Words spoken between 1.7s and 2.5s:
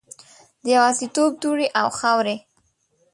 او خاورې